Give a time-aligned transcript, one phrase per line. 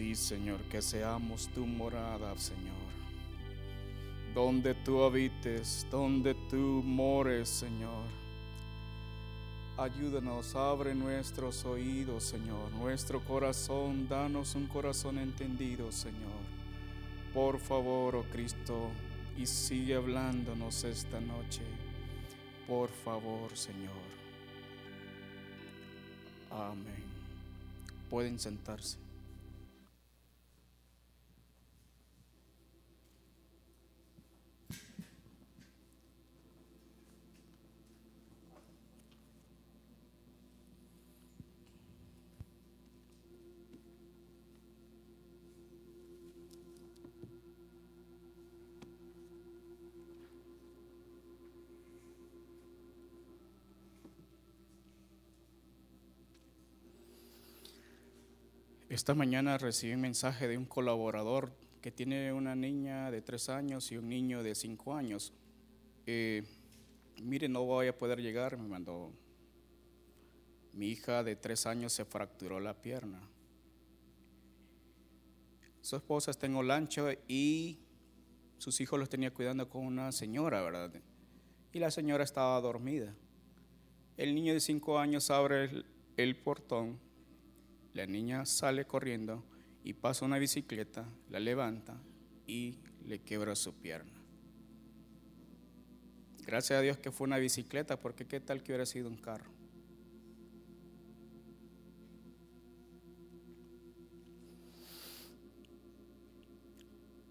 [0.00, 2.88] Sí, Señor, que seamos tu morada, Señor.
[4.34, 8.06] Donde tú habites, donde tú mores, Señor.
[9.76, 16.40] Ayúdanos, abre nuestros oídos, Señor, nuestro corazón, danos un corazón entendido, Señor.
[17.34, 18.88] Por favor, oh Cristo,
[19.36, 21.60] y sigue hablándonos esta noche.
[22.66, 24.08] Por favor, Señor.
[26.50, 27.04] Amén.
[28.08, 29.09] Pueden sentarse.
[59.00, 63.90] Esta mañana recibí un mensaje de un colaborador que tiene una niña de tres años
[63.90, 65.32] y un niño de cinco años.
[66.04, 66.44] Eh,
[67.22, 69.10] mire, no voy a poder llegar, me mandó.
[70.74, 73.26] Mi hija de tres años se fracturó la pierna.
[75.80, 77.78] Su esposa está en Olancho y
[78.58, 80.92] sus hijos los tenía cuidando con una señora, ¿verdad?
[81.72, 83.14] Y la señora estaba dormida.
[84.18, 85.86] El niño de cinco años abre el,
[86.18, 87.08] el portón
[87.92, 89.44] la niña sale corriendo
[89.82, 92.00] y pasa una bicicleta, la levanta
[92.46, 94.12] y le quebra su pierna.
[96.46, 99.50] Gracias a Dios que fue una bicicleta, porque qué tal que hubiera sido un carro.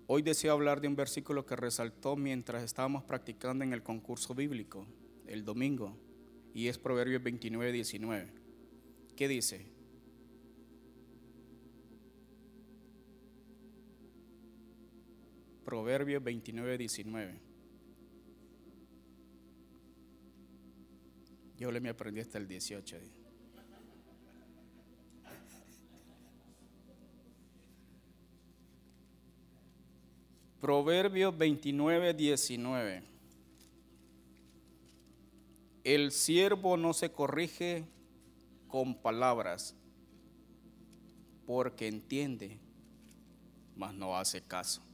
[0.07, 4.87] Hoy deseo hablar de un versículo que resaltó mientras estábamos practicando en el concurso bíblico
[5.27, 5.95] el domingo,
[6.53, 8.33] y es Proverbios 29, 19.
[9.15, 9.78] ¿Qué dice?
[15.69, 17.39] Proverbios 29, 19.
[21.59, 22.95] Yo le me aprendí hasta el 18.
[22.95, 23.11] ahí.
[30.59, 33.03] Proverbios 29, 19.
[35.83, 37.85] El siervo no se corrige
[38.67, 39.75] con palabras,
[41.45, 42.57] porque entiende,
[43.75, 44.88] mas no hace caso.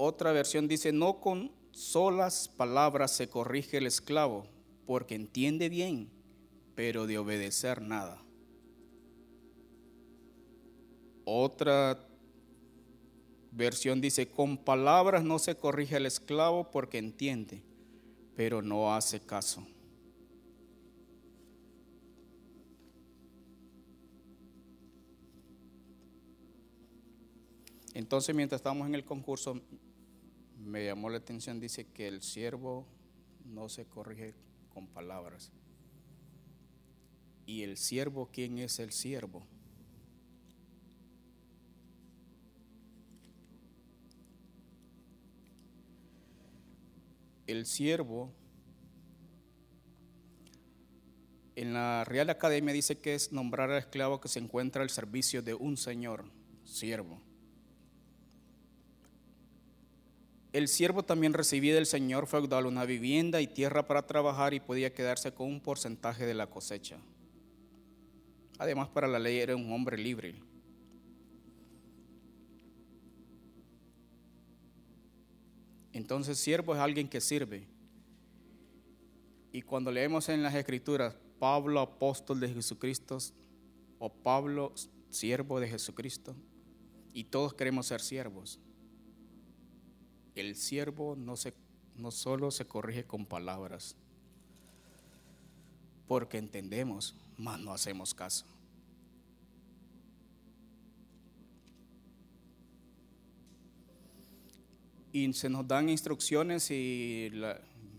[0.00, 4.46] Otra versión dice, no con solas palabras se corrige el esclavo,
[4.86, 6.08] porque entiende bien,
[6.76, 8.22] pero de obedecer nada.
[11.24, 11.98] Otra
[13.50, 17.60] versión dice, con palabras no se corrige el esclavo porque entiende,
[18.36, 19.66] pero no hace caso.
[27.94, 29.60] Entonces, mientras estamos en el concurso,
[30.58, 32.86] me llamó la atención, dice que el siervo
[33.44, 34.34] no se corrige
[34.72, 35.52] con palabras.
[37.46, 39.46] ¿Y el siervo quién es el siervo?
[47.46, 48.30] El siervo,
[51.56, 55.40] en la Real Academia dice que es nombrar al esclavo que se encuentra al servicio
[55.40, 56.30] de un señor,
[56.64, 57.22] siervo.
[60.58, 64.92] El siervo también recibía del señor feudal una vivienda y tierra para trabajar y podía
[64.92, 66.98] quedarse con un porcentaje de la cosecha.
[68.58, 70.34] Además, para la ley era un hombre libre.
[75.92, 77.68] Entonces, siervo es alguien que sirve.
[79.52, 83.18] Y cuando leemos en las escrituras, Pablo, apóstol de Jesucristo,
[84.00, 84.74] o Pablo,
[85.08, 86.34] siervo de Jesucristo,
[87.12, 88.58] y todos queremos ser siervos.
[90.38, 91.52] El siervo no, se,
[91.96, 93.96] no solo se corrige con palabras,
[96.06, 98.46] porque entendemos, mas no hacemos caso.
[105.12, 107.32] Y se nos dan instrucciones y,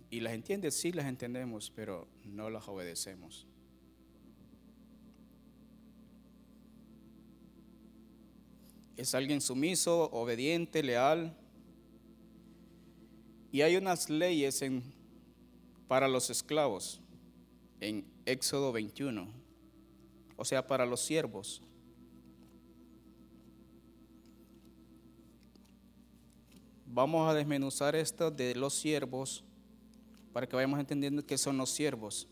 [0.09, 3.45] y las entiende, sí las entendemos, pero no las obedecemos.
[8.95, 11.35] Es alguien sumiso, obediente, leal.
[13.51, 14.83] Y hay unas leyes en,
[15.87, 17.01] para los esclavos
[17.79, 19.27] en Éxodo 21,
[20.35, 21.61] o sea, para los siervos.
[26.85, 29.43] Vamos a desmenuzar esto de los siervos
[30.33, 32.27] para que vayamos entendiendo qué son los siervos.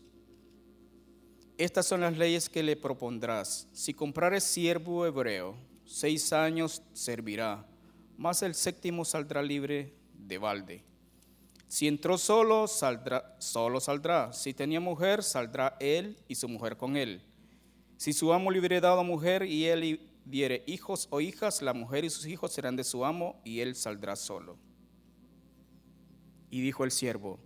[1.56, 3.68] Estas son las leyes que le propondrás.
[3.72, 7.66] Si comprares siervo hebreo, seis años servirá,
[8.16, 10.87] mas el séptimo saldrá libre de balde.
[11.68, 14.32] Si entró solo, saldrá, solo saldrá.
[14.32, 17.22] Si tenía mujer, saldrá él y su mujer con él.
[17.98, 22.04] Si su amo le hubiera dado mujer y él diere hijos o hijas, la mujer
[22.04, 24.56] y sus hijos serán de su amo y él saldrá solo.
[26.50, 27.38] Y dijo el siervo,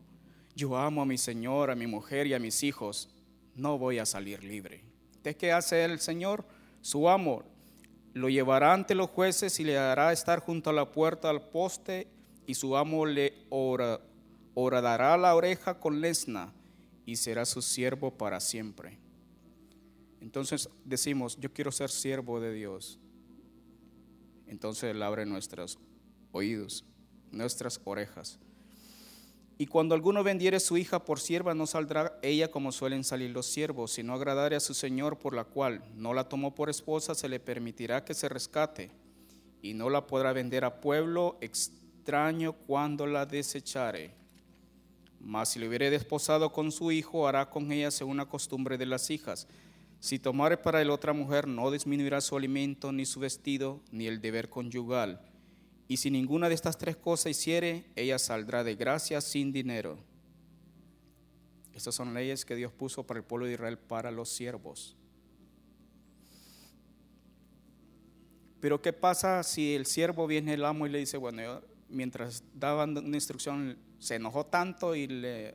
[0.55, 3.09] yo amo a mi señor, a mi mujer y a mis hijos,
[3.55, 4.85] no voy a salir libre.
[5.23, 6.45] ¿De qué hace el Señor?
[6.81, 7.45] Su amo
[8.13, 12.09] lo llevará ante los jueces y le hará estar junto a la puerta al poste
[12.47, 13.47] y su amo le
[14.55, 16.53] horadará la oreja con lesna
[17.07, 18.99] y será su siervo para siempre.
[20.21, 22.99] Entonces decimos, yo quiero ser siervo de Dios.
[24.47, 25.79] Entonces Él abre nuestros
[26.31, 26.85] oídos,
[27.31, 28.39] nuestras orejas.
[29.59, 33.47] Y cuando alguno vendiere su hija por sierva, no saldrá ella como suelen salir los
[33.47, 37.29] siervos, sino agradare a su señor, por la cual no la tomó por esposa, se
[37.29, 38.91] le permitirá que se rescate,
[39.61, 44.22] y no la podrá vender a pueblo extraño cuando la desechare.
[45.23, 48.87] Mas si le hubiere desposado con su hijo, hará con ella según la costumbre de
[48.87, 49.47] las hijas
[50.03, 54.21] si tomare para él otra mujer, no disminuirá su alimento, ni su vestido, ni el
[54.21, 55.21] deber conyugal.
[55.87, 59.97] Y si ninguna de estas tres cosas hiciere, ella saldrá de gracia sin dinero.
[61.73, 64.97] Estas son leyes que Dios puso para el pueblo de Israel, para los siervos.
[68.59, 72.99] Pero ¿qué pasa si el siervo viene el amo y le dice, bueno, mientras daban
[72.99, 75.55] una instrucción, se enojó tanto y le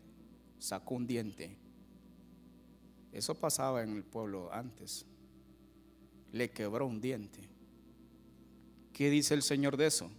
[0.58, 1.58] sacó un diente?
[3.12, 5.06] Eso pasaba en el pueblo antes.
[6.32, 7.42] Le quebró un diente.
[8.94, 10.10] ¿Qué dice el Señor de eso?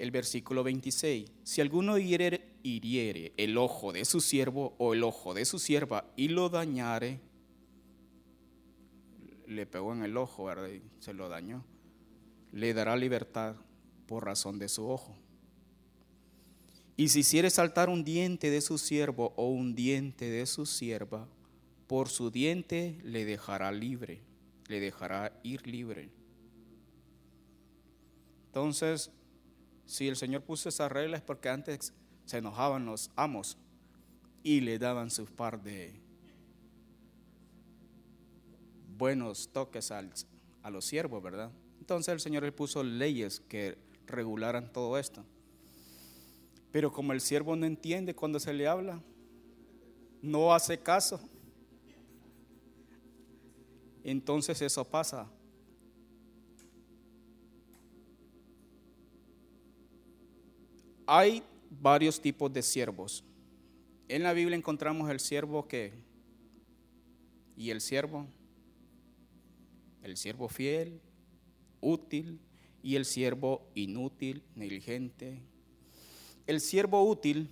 [0.00, 1.30] El versículo 26.
[1.44, 6.26] Si alguno hiriere, el ojo de su siervo o el ojo de su sierva y
[6.26, 7.20] lo dañare,
[9.46, 10.70] le pegó en el ojo, ¿verdad?
[10.98, 11.62] Se lo dañó.
[12.50, 13.54] Le dará libertad
[14.06, 15.21] por razón de su ojo.
[16.96, 21.26] Y si hiciere saltar un diente de su siervo o un diente de su sierva,
[21.86, 24.20] por su diente le dejará libre,
[24.68, 26.10] le dejará ir libre.
[28.46, 29.10] Entonces,
[29.86, 31.92] si el Señor puso esas reglas es porque antes
[32.24, 33.56] se enojaban los amos
[34.42, 36.00] y le daban su par de
[38.96, 41.50] buenos toques a los siervos, ¿verdad?
[41.80, 45.24] Entonces el Señor le puso leyes que regularan todo esto.
[46.72, 49.00] Pero como el siervo no entiende cuando se le habla,
[50.22, 51.20] no hace caso,
[54.02, 55.30] entonces eso pasa.
[61.06, 63.24] Hay varios tipos de siervos.
[64.08, 65.92] En la Biblia encontramos el siervo que
[67.56, 68.26] y el siervo,
[70.02, 71.00] el siervo fiel,
[71.80, 72.40] útil
[72.82, 75.42] y el siervo inútil, negligente.
[76.46, 77.48] El siervo útil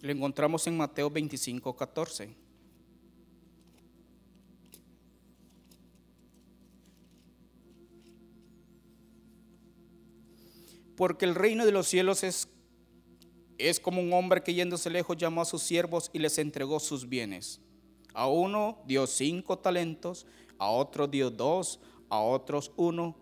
[0.00, 2.34] lo encontramos en Mateo 25, 14.
[10.96, 12.48] Porque el reino de los cielos es,
[13.58, 17.08] es como un hombre que yéndose lejos llamó a sus siervos y les entregó sus
[17.08, 17.60] bienes.
[18.12, 20.26] A uno dio cinco talentos,
[20.58, 23.16] a otro dio dos, a otros uno,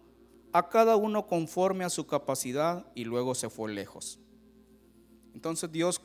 [0.52, 4.18] a cada uno conforme a su capacidad y luego se fue lejos.
[5.34, 6.00] Entonces Dios,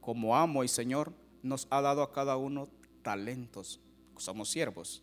[0.00, 2.68] como amo y Señor, nos ha dado a cada uno
[3.02, 3.80] talentos.
[4.18, 5.02] Somos siervos.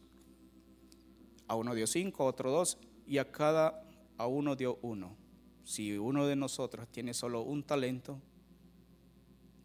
[1.48, 2.77] A uno dio cinco, a otro dos,
[3.08, 3.84] y a cada
[4.18, 5.15] a uno dio uno.
[5.63, 8.20] Si uno de nosotros tiene solo un talento,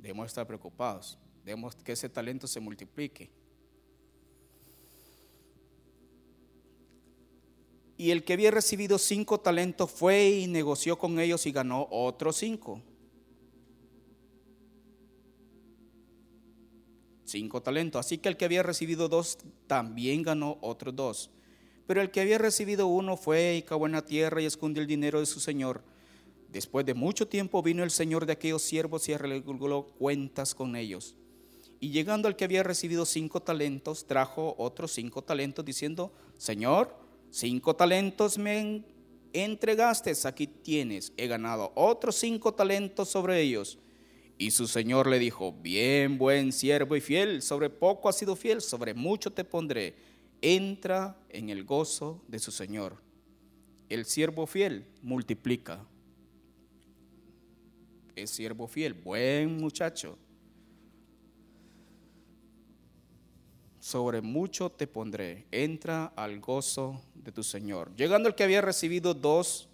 [0.05, 1.19] Debemos estar preocupados.
[1.47, 3.31] Debemos que ese talento se multiplique.
[8.05, 12.37] Y el que había recibido cinco talentos fue y negoció con ellos y ganó otros
[12.37, 12.83] cinco.
[17.25, 18.05] Cinco talentos.
[18.05, 21.31] Así que el que había recibido dos también ganó otros dos.
[21.87, 24.87] Pero el que había recibido uno fue y cavó en la tierra y escondió el
[24.87, 25.83] dinero de su señor.
[26.51, 31.17] Después de mucho tiempo vino el señor de aquellos siervos y arregló cuentas con ellos.
[31.81, 37.04] Y llegando al que había recibido cinco talentos, trajo otros cinco talentos, diciendo, Señor,
[37.35, 38.85] cinco talentos me
[39.33, 43.79] entregaste, aquí tienes, he ganado otros cinco talentos sobre ellos.
[44.39, 48.61] Y su señor le dijo, bien, buen siervo y fiel, sobre poco has sido fiel,
[48.61, 49.95] sobre mucho te pondré.
[50.41, 53.03] Entra en el gozo de su señor.
[53.89, 55.85] El siervo fiel multiplica.
[58.17, 60.19] Es siervo fiel, buen muchacho.
[63.85, 67.95] Sobre mucho te pondré, entra al gozo de tu Señor.
[67.97, 69.69] Llegando el que había recibido dos,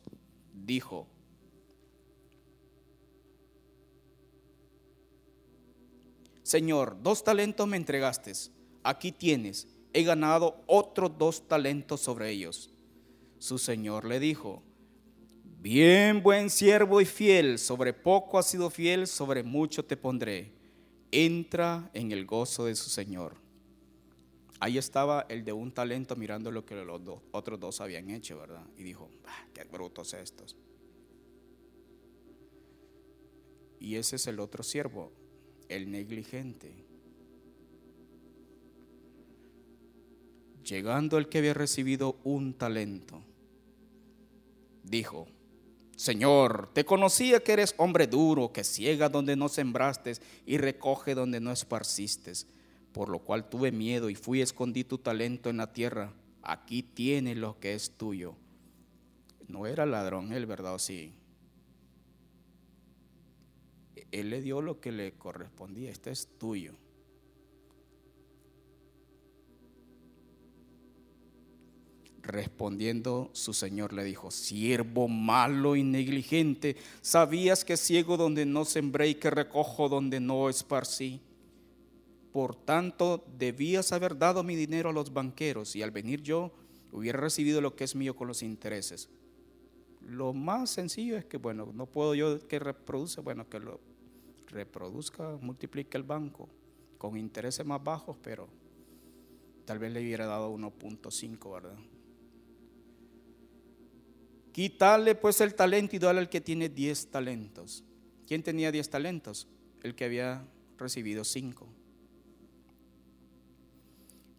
[0.53, 1.07] dijo,
[6.43, 8.33] Señor, dos talentos me entregaste,
[8.83, 12.75] aquí tienes, he ganado otros dos talentos sobre ellos.
[13.39, 14.65] Su Señor le dijo,
[15.61, 20.53] bien buen siervo y fiel, sobre poco has sido fiel, sobre mucho te pondré,
[21.13, 23.50] entra en el gozo de su Señor.
[24.61, 27.01] Ahí estaba el de un talento mirando lo que los
[27.33, 28.63] otros dos habían hecho, ¿verdad?
[28.77, 29.09] Y dijo,
[29.55, 30.55] qué brutos estos.
[33.79, 35.13] Y ese es el otro siervo,
[35.71, 36.85] el negligente.
[40.63, 43.23] Llegando el que había recibido un talento,
[44.85, 45.27] dijo,
[45.97, 50.13] Señor, te conocía que eres hombre duro, que ciega donde no sembraste
[50.45, 52.35] y recoge donde no esparciste
[52.93, 56.13] por lo cual tuve miedo y fui escondí tu talento en la tierra.
[56.43, 58.35] Aquí tienes lo que es tuyo.
[59.49, 60.79] No era ladrón él, ¿verdad?
[60.79, 61.13] sí?
[64.11, 65.91] Él le dio lo que le correspondía.
[65.91, 66.75] Este es tuyo.
[72.23, 79.09] Respondiendo su señor le dijo, siervo malo y negligente, sabías que ciego donde no sembré
[79.09, 81.21] y que recojo donde no esparcí
[82.33, 86.53] por tanto, debías haber dado mi dinero a los banqueros y al venir yo
[86.93, 89.09] hubiera recibido lo que es mío con los intereses.
[90.01, 93.81] Lo más sencillo es que, bueno, no puedo yo que reproduce, bueno, que lo
[94.49, 96.49] reproduzca, multiplique el banco
[96.99, 98.49] con intereses más bajos, pero
[99.65, 101.79] tal vez le hubiera dado 1.5, ¿verdad?
[104.53, 107.85] Quitarle pues el talento y darle al que tiene 10 talentos.
[108.27, 109.49] ¿Quién tenía 10 talentos?
[109.83, 110.45] El que había
[110.77, 111.80] recibido 5.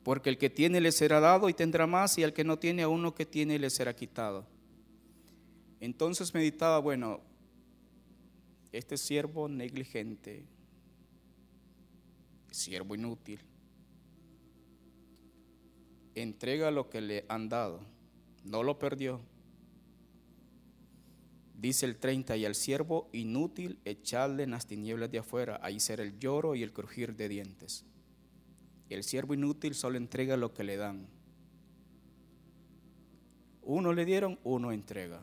[0.04, 2.84] Porque el que tiene le será dado y tendrá más, y al que no tiene
[2.84, 4.46] a uno que tiene le será quitado.
[5.80, 7.22] Entonces meditaba, bueno,
[8.72, 10.46] este siervo negligente,
[12.52, 13.40] siervo inútil,
[16.16, 17.82] entrega lo que le han dado,
[18.44, 19.22] no lo perdió.
[21.56, 26.02] Dice el 30, y al siervo inútil echarle en las tinieblas de afuera, ahí será
[26.02, 27.86] el lloro y el crujir de dientes.
[28.94, 31.08] El siervo inútil solo entrega lo que le dan.
[33.62, 35.22] Uno le dieron, uno entrega.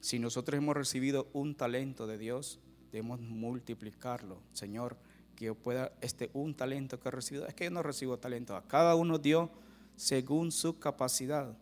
[0.00, 2.58] Si nosotros hemos recibido un talento de Dios,
[2.90, 4.38] debemos multiplicarlo.
[4.54, 4.96] Señor,
[5.36, 8.56] que yo pueda, este un talento que he recibido, es que yo no recibo talento,
[8.56, 9.50] a cada uno dio
[9.96, 11.54] según su capacidad.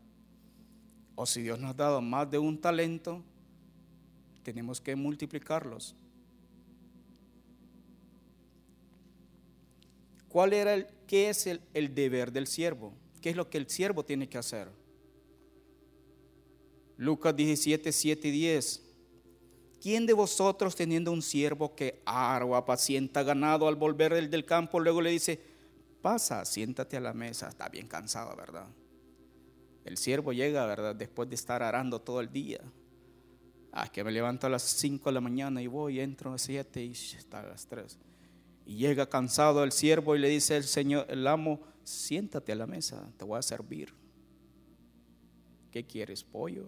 [1.17, 3.23] O si Dios nos ha dado más de un talento,
[4.43, 5.97] tenemos que multiplicarlos.
[10.33, 12.95] ¿Cuál era el, qué es el, el deber del siervo?
[13.21, 14.71] ¿Qué es lo que el siervo tiene que hacer?
[16.97, 18.83] Lucas 17, 7 y 10.
[19.83, 25.03] ¿Quién de vosotros teniendo un siervo que arwa, apacienta ganado al volver del, campo, luego
[25.03, 25.39] le dice,
[26.01, 27.51] pasa, siéntate a la mesa?
[27.51, 28.69] Está bien cansado, ¿verdad?
[29.85, 30.97] El siervo llega, ¿verdad?
[30.97, 32.61] Después de estar arando todo el día.
[33.71, 36.43] Ah, que me levanto a las 5 de la mañana y voy, entro a las
[36.43, 37.99] 7 y está a las 3.
[38.65, 42.67] Y llega cansado el siervo y le dice el Señor, el amo, siéntate a la
[42.67, 43.93] mesa, te voy a servir.
[45.71, 46.23] ¿Qué quieres?
[46.23, 46.67] ¿Pollo?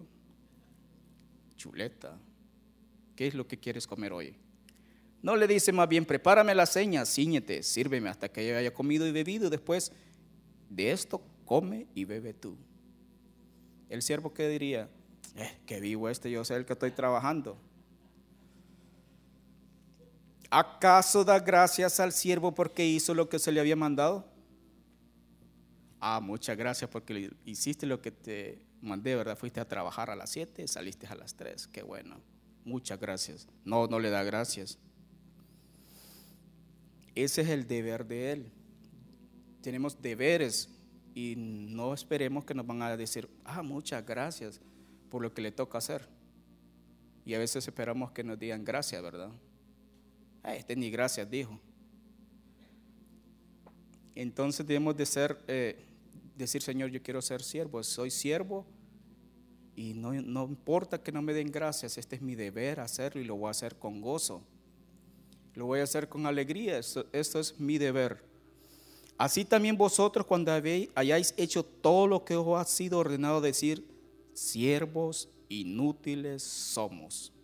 [1.55, 2.17] ¿Chuleta?
[3.15, 4.35] ¿Qué es lo que quieres comer hoy?
[5.21, 9.07] No le dice más bien, prepárame la seña, ciñete, sírveme hasta que yo haya comido
[9.07, 9.49] y bebido.
[9.49, 9.91] Después
[10.69, 12.57] de esto, come y bebe tú.
[13.89, 14.89] El siervo que diría,
[15.35, 17.57] eh, que vivo este, yo sé el que estoy trabajando.
[20.57, 24.25] ¿Acaso da gracias al siervo porque hizo lo que se le había mandado?
[25.99, 29.37] Ah, muchas gracias porque hiciste lo que te mandé, ¿verdad?
[29.37, 31.67] Fuiste a trabajar a las 7, saliste a las 3.
[31.67, 32.21] Qué bueno.
[32.63, 33.49] Muchas gracias.
[33.65, 34.79] No, no le da gracias.
[37.15, 38.51] Ese es el deber de él.
[39.61, 40.69] Tenemos deberes
[41.13, 44.61] y no esperemos que nos van a decir, ah, muchas gracias
[45.09, 46.07] por lo que le toca hacer.
[47.25, 49.33] Y a veces esperamos que nos digan gracias, ¿verdad?
[50.47, 51.59] Ah, este ni gracias dijo.
[54.13, 55.83] Entonces debemos de ser, eh,
[56.37, 58.63] decir, Señor, yo quiero ser siervo, soy siervo
[59.75, 63.25] y no, no, importa que no me den gracias, este es mi deber hacerlo y
[63.25, 64.43] lo voy a hacer con gozo.
[65.55, 68.23] Lo voy a hacer con alegría, esto, es mi deber.
[69.17, 73.83] Así también vosotros cuando hayáis hecho todo lo que os ha sido ordenado decir,
[74.33, 77.34] siervos inútiles somos.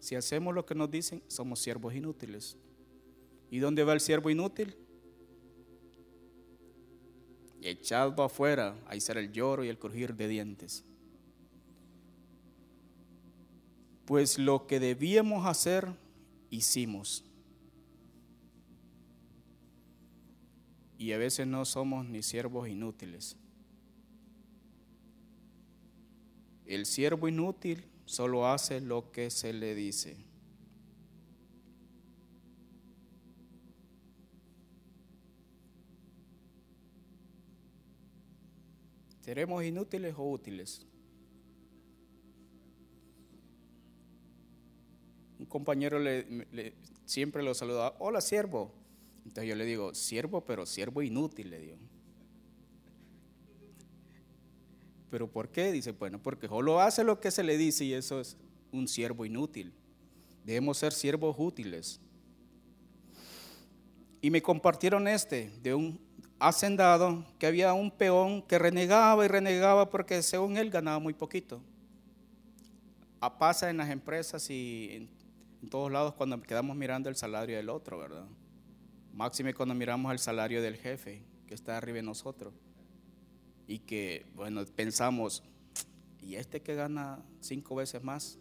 [0.00, 2.56] Si hacemos lo que nos dicen, somos siervos inútiles.
[3.50, 4.76] ¿Y dónde va el siervo inútil?
[7.62, 10.84] Echado afuera, ahí será el lloro y el crujir de dientes.
[14.04, 15.88] Pues lo que debíamos hacer,
[16.50, 17.24] hicimos.
[20.96, 23.36] Y a veces no somos ni siervos inútiles.
[26.64, 30.16] El siervo inútil solo hace lo que se le dice.
[39.20, 40.86] ¿Seremos inútiles o útiles?
[45.38, 48.72] Un compañero le, siempre lo saluda, hola siervo.
[49.26, 51.76] Entonces yo le digo, siervo, pero siervo inútil, le digo.
[55.10, 55.72] ¿Pero por qué?
[55.72, 58.36] Dice, bueno, porque solo hace lo que se le dice y eso es
[58.72, 59.72] un siervo inútil.
[60.44, 62.00] Debemos ser siervos útiles.
[64.20, 66.00] Y me compartieron este, de un
[66.38, 71.60] hacendado, que había un peón que renegaba y renegaba porque según él ganaba muy poquito.
[73.20, 75.08] A pasa en las empresas y en,
[75.62, 78.26] en todos lados cuando quedamos mirando el salario del otro, ¿verdad?
[79.12, 82.52] Máxime cuando miramos el salario del jefe que está arriba de nosotros
[83.68, 85.44] y que, bueno, pensamos,
[86.22, 88.38] ¿y este que gana cinco veces más?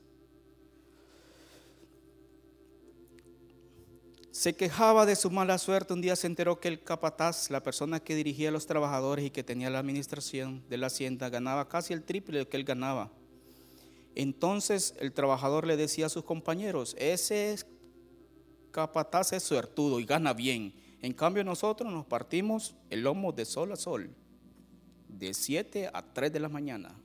[4.32, 5.94] Se quejaba de su mala suerte.
[5.94, 9.30] Un día se enteró que el capataz, la persona que dirigía a los trabajadores y
[9.30, 13.12] que tenía la administración de la hacienda, ganaba casi el triple de que él ganaba.
[14.16, 17.58] Entonces el trabajador le decía a sus compañeros, ese
[18.72, 20.74] capataz es suertudo y gana bien.
[21.02, 24.16] En cambio nosotros nos partimos el lomo de sol a sol
[25.08, 26.96] de 7 a 3 de la mañana.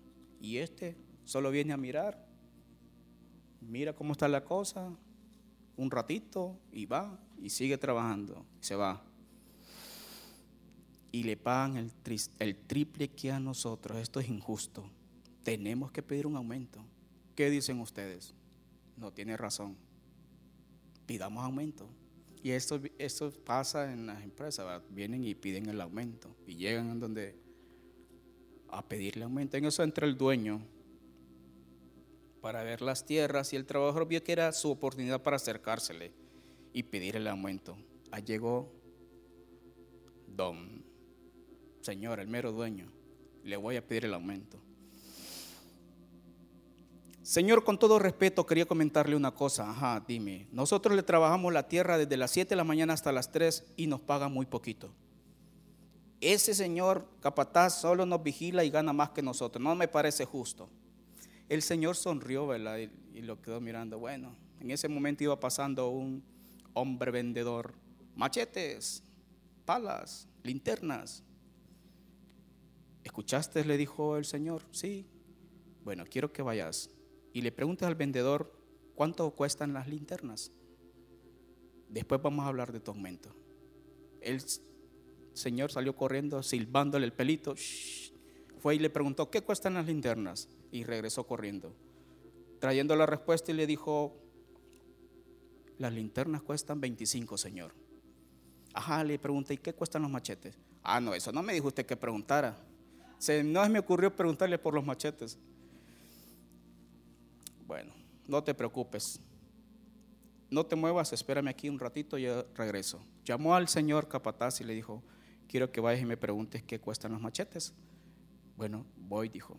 [0.40, 2.26] Y este solo viene a mirar,
[3.60, 4.92] mira cómo está la cosa,
[5.76, 9.02] un ratito y va y sigue trabajando, se va.
[11.10, 11.92] Y le pagan el,
[12.38, 13.98] el triple que a nosotros.
[13.98, 14.90] Esto es injusto.
[15.42, 16.82] Tenemos que pedir un aumento.
[17.34, 18.34] ¿Qué dicen ustedes?
[18.96, 19.76] No tiene razón.
[21.04, 21.88] Pidamos aumento.
[22.42, 26.94] Y esto, esto pasa en las empresas, vienen y piden el aumento y llegan a
[26.94, 27.38] donde
[28.72, 29.56] a pedirle aumento.
[29.56, 30.60] En eso entra el dueño
[32.40, 36.12] para ver las tierras y el trabajador vio que era su oportunidad para acercársele
[36.72, 37.76] y pedir el aumento.
[38.10, 38.72] Ahí llegó
[40.26, 40.82] don,
[41.82, 42.90] señor, el mero dueño,
[43.44, 44.58] le voy a pedir el aumento.
[47.22, 49.70] Señor, con todo respeto, quería comentarle una cosa.
[49.70, 50.48] Ajá, dime.
[50.50, 53.86] Nosotros le trabajamos la tierra desde las 7 de la mañana hasta las 3 y
[53.86, 54.92] nos paga muy poquito
[56.22, 59.62] ese señor capataz solo nos vigila y gana más que nosotros.
[59.62, 60.70] No me parece justo.
[61.48, 62.78] El señor sonrió, ¿verdad?
[62.78, 63.98] Y, lo quedó mirando.
[63.98, 66.22] Bueno, en ese momento iba pasando un
[66.74, 67.74] hombre vendedor.
[68.14, 69.02] Machetes,
[69.64, 71.24] palas, linternas.
[73.02, 73.64] ¿Escuchaste?
[73.64, 74.62] Le dijo el señor.
[74.70, 75.04] Sí.
[75.84, 76.88] Bueno, quiero que vayas
[77.32, 78.52] y le preguntes al vendedor
[78.94, 80.52] cuánto cuestan las linternas.
[81.88, 83.34] Después vamos a hablar de tu aumento.
[84.20, 84.40] Él
[85.34, 87.54] señor salió corriendo, silbándole el pelito.
[88.60, 90.48] Fue y le preguntó, ¿qué cuestan las linternas?
[90.70, 91.74] Y regresó corriendo.
[92.60, 94.16] Trayendo la respuesta y le dijo,
[95.78, 97.74] las linternas cuestan 25, señor.
[98.72, 100.56] Ajá, le pregunté, ¿y qué cuestan los machetes?
[100.82, 102.56] Ah, no, eso no me dijo usted que preguntara.
[103.44, 105.38] No me ocurrió preguntarle por los machetes.
[107.66, 107.92] Bueno,
[108.26, 109.20] no te preocupes.
[110.50, 113.00] No te muevas, espérame aquí un ratito y regreso.
[113.24, 115.02] Llamó al señor capataz y le dijo,
[115.52, 117.74] quiero que vayas y me preguntes qué cuestan los machetes.
[118.56, 119.58] Bueno, voy, dijo.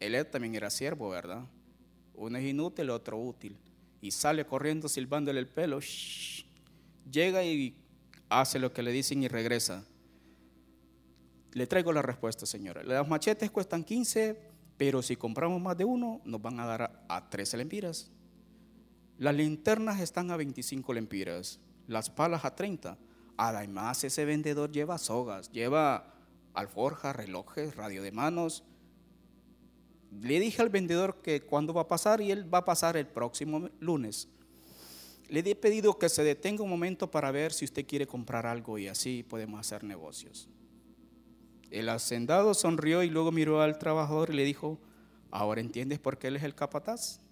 [0.00, 1.44] Él también era siervo, ¿verdad?
[2.14, 3.56] Uno es inútil, otro útil.
[4.00, 5.78] Y sale corriendo silbándole el pelo.
[7.08, 7.76] Llega y
[8.28, 9.84] hace lo que le dicen y regresa.
[11.52, 12.82] Le traigo la respuesta, señora.
[12.82, 14.36] Los machetes cuestan 15,
[14.76, 18.10] pero si compramos más de uno, nos van a dar a, 13 lempiras.
[19.16, 22.98] Las linternas están a 25 lempiras, las palas a 30.
[23.42, 26.12] Además, ese vendedor lleva sogas, lleva
[26.52, 28.64] alforjas, relojes, radio de manos.
[30.12, 33.06] Le dije al vendedor que cuándo va a pasar y él va a pasar el
[33.06, 34.28] próximo lunes.
[35.30, 38.76] Le he pedido que se detenga un momento para ver si usted quiere comprar algo
[38.76, 40.46] y así podemos hacer negocios.
[41.70, 44.78] El hacendado sonrió y luego miró al trabajador y le dijo,
[45.30, 47.22] ¿ahora entiendes por qué él es el capataz?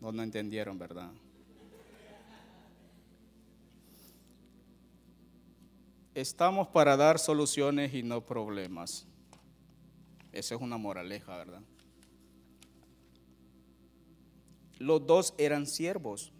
[0.00, 1.12] No, no entendieron, ¿verdad?
[6.20, 9.06] Estamos para dar soluciones y no problemas.
[10.32, 11.62] Esa es una moraleja, ¿verdad?
[14.78, 16.32] Los dos eran siervos,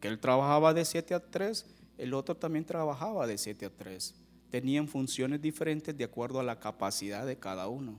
[0.00, 4.14] que él trabajaba de 7 a 3 el otro también trabajaba de 7 a 3.
[4.50, 7.98] Tenían funciones diferentes de acuerdo a la capacidad de cada uno.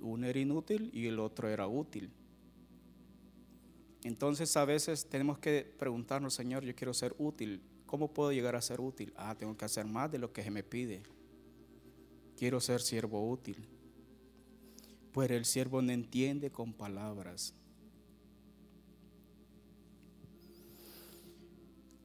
[0.00, 2.10] Uno era inútil y el otro era útil.
[4.02, 7.62] Entonces a veces tenemos que preguntarnos, Señor, yo quiero ser útil.
[7.90, 9.12] ¿Cómo puedo llegar a ser útil?
[9.16, 11.02] Ah, tengo que hacer más de lo que se me pide.
[12.36, 13.66] Quiero ser siervo útil.
[15.10, 17.52] Pues el siervo no entiende con palabras.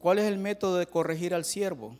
[0.00, 1.96] ¿Cuál es el método de corregir al siervo?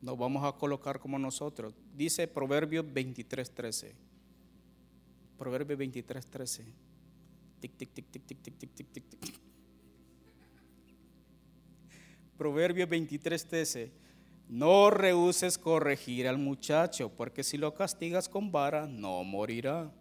[0.00, 1.72] Nos vamos a colocar como nosotros.
[1.94, 3.94] Dice Proverbios 23:13.
[5.38, 6.64] Proverbios 23:13.
[7.60, 9.47] Tic, tic, tic, tic, tic, tic, tic, tic, tic,
[12.38, 13.90] Proverbios 23:13.
[14.48, 19.92] No rehuses corregir al muchacho, porque si lo castigas con vara, no morirá.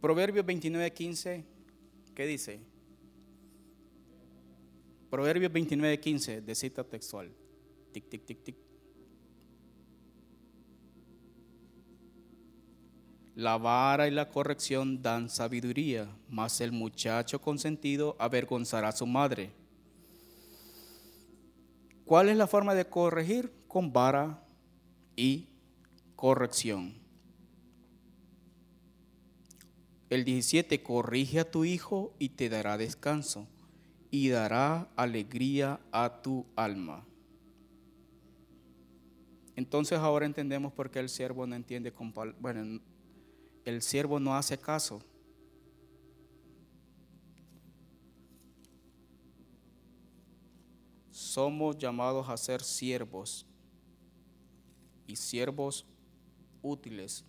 [0.00, 1.44] Proverbios 29, 15,
[2.14, 2.60] ¿qué dice?
[5.10, 7.30] Proverbios 29, 15, de cita textual.
[7.92, 8.56] Tic, tic, tic, tic.
[13.34, 19.50] La vara y la corrección dan sabiduría, mas el muchacho consentido avergonzará a su madre.
[22.04, 23.52] ¿Cuál es la forma de corregir?
[23.68, 24.44] Con vara
[25.16, 25.48] y
[26.14, 26.94] corrección.
[30.10, 33.46] El 17, corrige a tu hijo y te dará descanso
[34.10, 37.02] y dará alegría a tu alma.
[39.56, 42.80] Entonces ahora entendemos por qué el siervo no entiende con bueno,
[43.64, 45.00] el siervo no hace caso.
[51.10, 53.46] Somos llamados a ser siervos
[55.06, 55.86] y siervos
[56.62, 57.24] útiles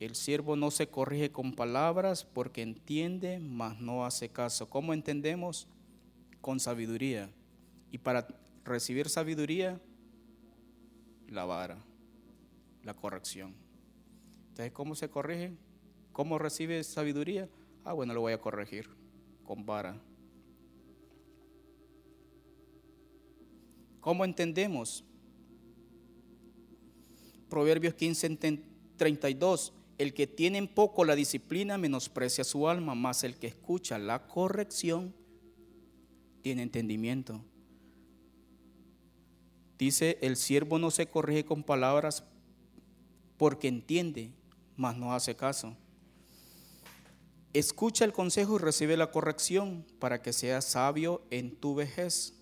[0.00, 4.70] El siervo no se corrige con palabras porque entiende, mas no hace caso.
[4.70, 5.66] ¿Cómo entendemos?
[6.40, 7.32] Con sabiduría.
[7.90, 8.28] Y para
[8.64, 9.80] recibir sabiduría,
[11.28, 11.78] la vara,
[12.82, 13.54] la corrección.
[14.48, 15.52] Entonces, ¿cómo se corrige?
[16.12, 17.48] ¿Cómo recibe sabiduría?
[17.84, 18.88] Ah, bueno, lo voy a corregir
[19.44, 20.00] con vara.
[24.00, 25.04] ¿Cómo entendemos?
[27.48, 28.38] Proverbios 15,
[28.96, 29.72] 32.
[29.98, 34.26] El que tiene en poco la disciplina menosprecia su alma, más el que escucha la
[34.26, 35.14] corrección
[36.42, 37.44] tiene entendimiento.
[39.78, 42.24] Dice, el siervo no se corrige con palabras
[43.36, 44.32] porque entiende,
[44.76, 45.76] mas no hace caso.
[47.52, 52.34] Escucha el consejo y recibe la corrección para que seas sabio en tu vejez.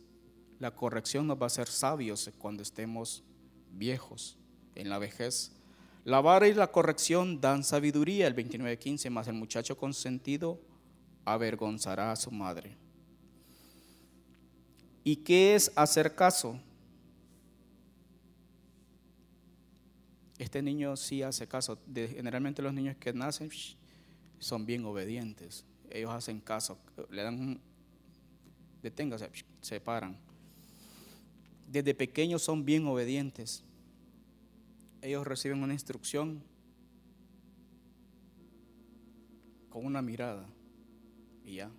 [0.59, 3.23] La corrección nos va a hacer sabios cuando estemos
[3.71, 4.39] viejos,
[4.75, 5.53] en la vejez.
[6.05, 10.61] La vara y la corrección dan sabiduría, el 29.15, más el muchacho consentido
[11.25, 12.77] avergonzará a su madre.
[15.05, 16.61] ¿Y qué es hacer caso?
[20.39, 21.79] Este niño sí hace caso.
[21.95, 23.51] generalmente los niños que nacen
[24.39, 25.65] son bien obedientes.
[25.91, 26.79] Ellos hacen caso,
[27.11, 27.61] le dan un
[28.83, 30.17] deténgase, se paran.
[31.67, 33.65] Desde pequeños son bien obedientes
[35.07, 36.43] ellos reciben una instrucción
[39.69, 40.49] con una mirada
[41.45, 41.71] y ya.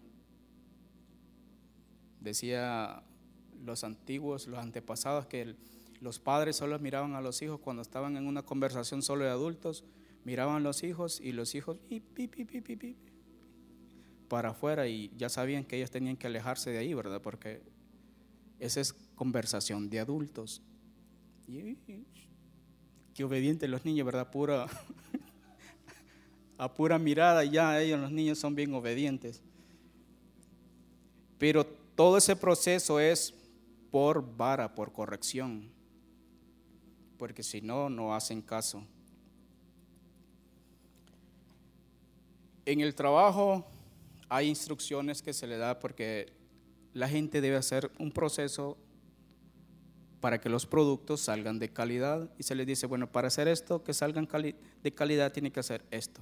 [2.21, 3.03] Decía
[3.65, 5.55] los antiguos, los antepasados, que
[5.99, 9.83] los padres solo miraban a los hijos cuando estaban en una conversación solo de adultos,
[10.23, 11.77] miraban a los hijos y los hijos
[14.27, 17.21] para afuera y ya sabían que ellos tenían que alejarse de ahí, ¿verdad?
[17.21, 17.61] Porque
[18.59, 20.61] esa es conversación de adultos.
[23.13, 24.29] qué obedientes los niños, ¿verdad?
[24.29, 24.67] Pura,
[26.57, 29.41] a pura mirada ya ellos, los niños son bien obedientes.
[31.37, 33.33] Pero todo ese proceso es
[33.91, 35.71] por vara, por corrección,
[37.17, 38.83] porque si no, no hacen caso.
[42.65, 43.65] En el trabajo
[44.29, 46.33] hay instrucciones que se le da porque
[46.93, 48.77] la gente debe hacer un proceso
[50.19, 53.83] para que los productos salgan de calidad y se les dice, bueno, para hacer esto,
[53.83, 54.27] que salgan
[54.83, 56.21] de calidad, tiene que hacer esto.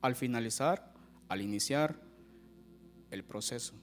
[0.00, 0.92] Al finalizar,
[1.28, 2.00] al iniciar
[3.10, 3.74] el proceso.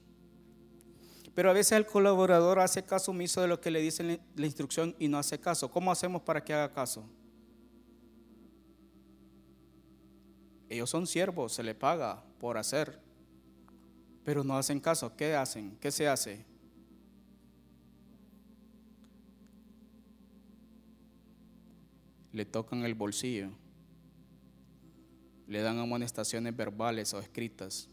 [1.34, 4.94] Pero a veces el colaborador hace caso omiso de lo que le dice la instrucción
[4.98, 5.70] y no hace caso.
[5.70, 7.04] ¿Cómo hacemos para que haga caso?
[10.68, 13.00] Ellos son siervos, se le paga por hacer,
[14.24, 15.16] pero no hacen caso.
[15.16, 15.76] ¿Qué hacen?
[15.80, 16.46] ¿Qué se hace?
[22.34, 23.48] le tocan el bolsillo,
[25.46, 27.88] le dan amonestaciones verbales o escritas,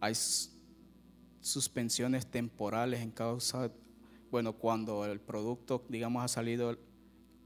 [0.00, 0.14] hay
[1.44, 3.70] suspensiones temporales en causa,
[4.30, 6.78] bueno, cuando el producto, digamos, ha salido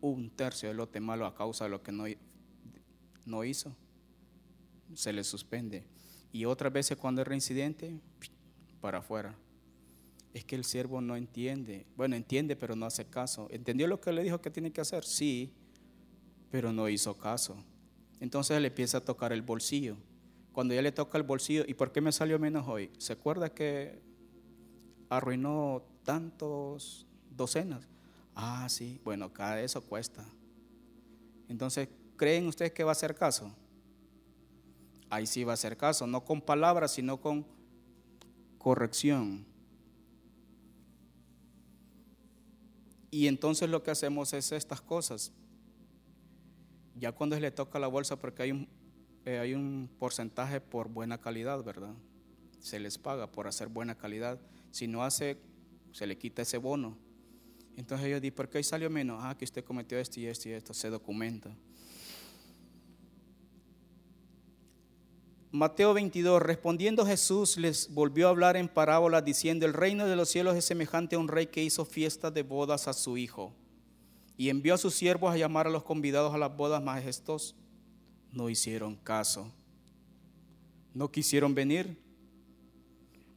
[0.01, 2.05] un tercio de lote malo a causa de lo que no,
[3.27, 3.75] no hizo,
[4.95, 5.85] se le suspende.
[6.31, 7.99] Y otras veces cuando es reincidente,
[8.81, 9.37] para afuera.
[10.33, 11.85] Es que el siervo no entiende.
[11.97, 13.49] Bueno, entiende, pero no hace caso.
[13.51, 15.05] ¿Entendió lo que le dijo que tiene que hacer?
[15.05, 15.53] Sí,
[16.53, 17.57] pero no hizo caso.
[18.21, 19.97] Entonces le empieza a tocar el bolsillo.
[20.59, 22.91] Cuando ya le toca el bolsillo, ¿y por qué me salió menos hoy?
[22.99, 24.03] ¿Se acuerda que
[25.09, 27.87] arruinó tantos docenas?
[28.35, 30.27] Ah, sí, bueno, cada eso cuesta.
[31.49, 33.55] Entonces, ¿creen ustedes que va a hacer caso?
[35.09, 37.47] Ahí sí va a hacer caso, no con palabras, sino con
[38.59, 39.47] corrección.
[43.13, 45.31] Y entonces lo que hacemos es estas cosas.
[46.97, 48.69] Ya cuando le toca la bolsa, porque hay un,
[49.25, 51.95] eh, hay un porcentaje por buena calidad, ¿verdad?
[52.61, 54.41] Se les paga por hacer buena calidad.
[54.71, 55.39] Si no hace,
[55.93, 56.97] se le quita ese bono.
[57.77, 59.21] Entonces yo di, ¿por qué salió menos?
[59.23, 61.55] Ah, que usted cometió esto y esto y esto, se documenta.
[65.51, 70.29] Mateo 22, respondiendo Jesús les volvió a hablar en parábolas diciendo, el reino de los
[70.29, 73.55] cielos es semejante a un rey que hizo fiesta de bodas a su hijo
[74.37, 77.55] y envió a sus siervos a llamar a los convidados a las bodas majestosas.
[78.33, 79.53] No hicieron caso.
[80.95, 81.97] No quisieron venir.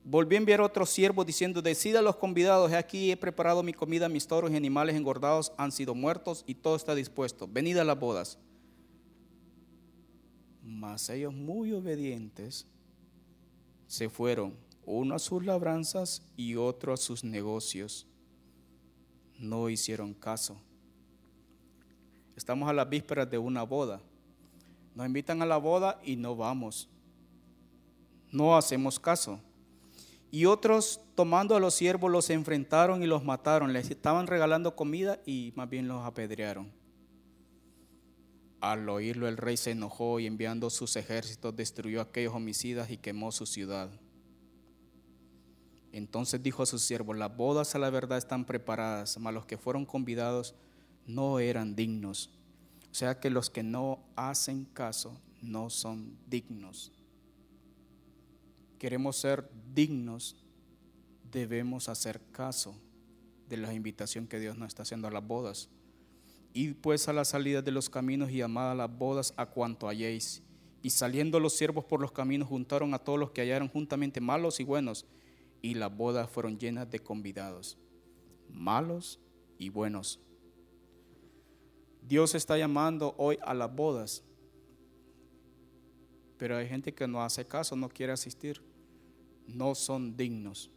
[0.04, 3.72] Volvió a enviar otros siervos diciendo, decida a los convidados, he aquí he preparado mi
[3.72, 7.48] comida, mis toros y animales engordados han sido muertos y todo está dispuesto.
[7.48, 8.40] Venid a las bodas.
[10.64, 12.66] Mas ellos muy obedientes
[13.88, 18.08] se fueron, uno a sus labranzas y otro a sus negocios.
[19.38, 20.60] No hicieron caso.
[22.36, 24.02] Estamos a las vísperas de una boda.
[24.96, 26.90] Nos invitan a la boda y no vamos.
[28.32, 29.40] No hacemos caso.
[30.32, 33.74] Y otros, tomando a los siervos, los enfrentaron y los mataron.
[33.74, 36.72] Les estaban regalando comida y más bien los apedrearon.
[38.62, 42.98] Al oírlo el rey se enojó y enviando sus ejércitos destruyó a aquellos homicidas y
[42.98, 43.90] quemó su ciudad.
[45.92, 49.58] Entonces dijo a sus siervos, las bodas a la verdad están preparadas, mas los que
[49.58, 50.56] fueron convidados
[51.06, 52.30] no eran dignos.
[52.92, 56.92] O sea que los que no hacen caso no son dignos.
[58.78, 60.36] Queremos ser dignos,
[61.32, 62.76] debemos hacer caso
[63.48, 65.70] de la invitación que Dios nos está haciendo a las bodas.
[66.54, 69.88] Y pues a la salida de los caminos y llamad a las bodas a cuanto
[69.88, 70.44] halléis.
[70.84, 74.60] Y saliendo los siervos por los caminos juntaron a todos los que hallaron juntamente malos
[74.60, 75.06] y buenos,
[75.62, 77.78] y las bodas fueron llenas de convidados,
[78.50, 79.20] malos
[79.58, 80.20] y buenos.
[82.02, 84.24] Dios está llamando hoy a las bodas,
[86.38, 88.62] pero hay gente que no hace caso, no quiere asistir,
[89.48, 90.72] no son dignos.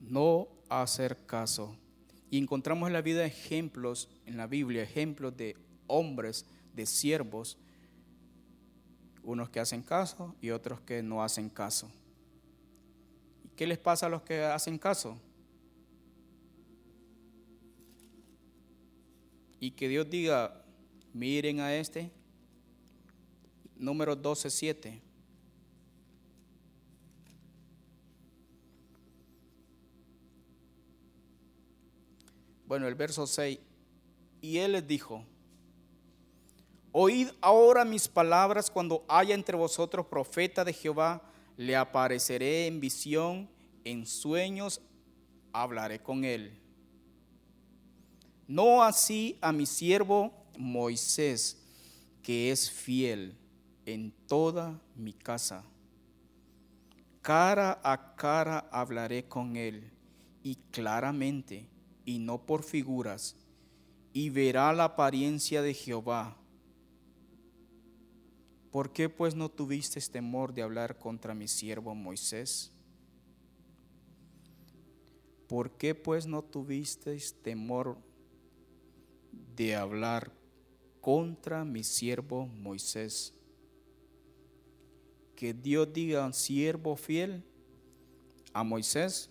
[0.00, 1.74] No hacer caso.
[2.30, 5.56] Y encontramos en la vida ejemplos, en la Biblia, ejemplos de
[5.86, 7.58] hombres, de siervos,
[9.22, 11.90] unos que hacen caso y otros que no hacen caso.
[13.44, 15.18] ¿Y qué les pasa a los que hacen caso?
[19.60, 20.64] Y que Dios diga,
[21.12, 22.10] miren a este,
[23.76, 25.02] número 12, 7.
[32.66, 33.58] Bueno, el verso 6.
[34.40, 35.24] Y él les dijo,
[36.92, 41.22] Oíd ahora mis palabras cuando haya entre vosotros profeta de Jehová,
[41.56, 43.48] le apareceré en visión,
[43.84, 44.82] en sueños,
[45.52, 46.58] hablaré con él.
[48.46, 51.58] No así a mi siervo Moisés,
[52.22, 53.38] que es fiel
[53.86, 55.64] en toda mi casa.
[57.22, 59.90] Cara a cara hablaré con él
[60.42, 61.68] y claramente
[62.04, 63.36] y no por figuras,
[64.12, 66.36] y verá la apariencia de Jehová.
[68.72, 72.72] ¿Por qué pues no tuviste temor de hablar contra mi siervo Moisés?
[75.46, 77.98] ¿Por qué pues no tuviste temor
[79.54, 80.32] de hablar
[81.02, 83.34] contra mi siervo Moisés?
[85.36, 87.44] Que Dios diga siervo fiel
[88.54, 89.28] a Moisés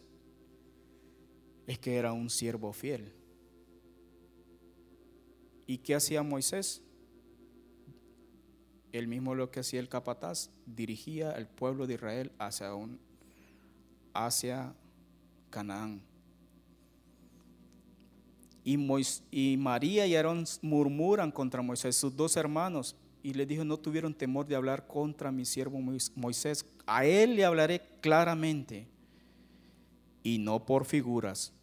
[1.65, 3.11] es que era un siervo fiel.
[5.65, 6.83] ¿Y qué hacía Moisés?
[8.91, 12.99] El mismo lo que hacía el capataz, dirigía al pueblo de Israel hacia, un,
[14.13, 14.73] hacia
[15.49, 16.01] Canaán.
[18.63, 18.77] Y,
[19.31, 24.13] y María y Aarón murmuran contra Moisés, sus dos hermanos, y le dijo, no tuvieron
[24.13, 25.79] temor de hablar contra mi siervo
[26.15, 26.65] Moisés.
[26.85, 28.87] A él le hablaré claramente
[30.23, 31.53] y no por figuras.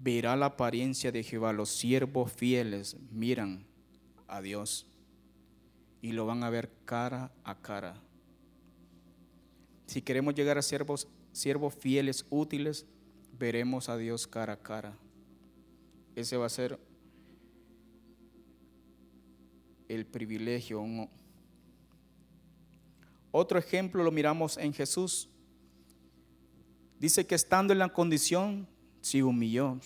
[0.00, 1.52] Verá la apariencia de Jehová.
[1.52, 3.66] Los siervos fieles miran
[4.28, 4.86] a Dios
[6.02, 8.00] y lo van a ver cara a cara.
[9.86, 12.86] Si queremos llegar a siervos, siervos fieles, útiles,
[13.38, 14.96] veremos a Dios cara a cara.
[16.14, 16.78] Ese va a ser
[19.88, 20.84] el privilegio.
[23.32, 25.28] Otro ejemplo lo miramos en Jesús.
[26.98, 28.68] Dice que estando en la condición,
[29.00, 29.78] se humilló,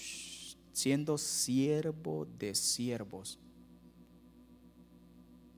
[0.73, 3.39] siendo siervo de siervos,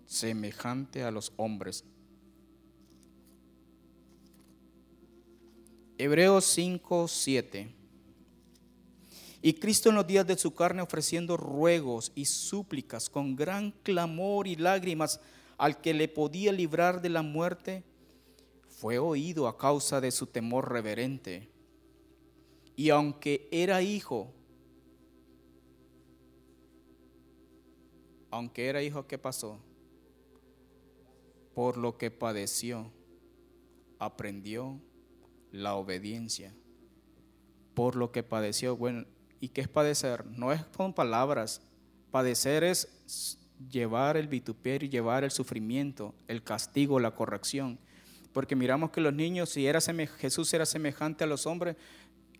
[0.06, 1.84] semejante a los hombres.
[5.98, 7.74] Hebreos 5, 7.
[9.42, 14.46] Y Cristo en los días de su carne ofreciendo ruegos y súplicas con gran clamor
[14.46, 15.20] y lágrimas
[15.56, 17.84] al que le podía librar de la muerte,
[18.68, 21.48] fue oído a causa de su temor reverente.
[22.76, 24.34] Y aunque era hijo,
[28.30, 29.58] aunque era hijo, ¿qué pasó?
[31.56, 32.92] Por lo que padeció,
[33.98, 34.78] aprendió
[35.50, 36.54] la obediencia.
[37.72, 39.06] Por lo que padeció, bueno,
[39.40, 40.26] ¿y qué es padecer?
[40.26, 41.62] No es con palabras.
[42.10, 43.38] Padecer es
[43.70, 47.78] llevar el vituperio, llevar el sufrimiento, el castigo, la corrección.
[48.34, 51.76] Porque miramos que los niños, si era Jesús era semejante a los hombres,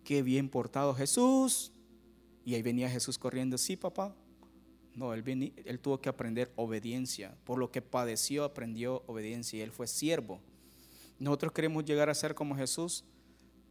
[0.03, 1.71] qué bien portado Jesús.
[2.45, 4.15] Y ahí venía Jesús corriendo, sí, papá.
[4.97, 7.37] No, él, él tuvo que aprender obediencia.
[7.43, 10.41] Por lo que padeció, aprendió obediencia y él fue siervo.
[11.19, 13.05] Nosotros queremos llegar a ser como Jesús,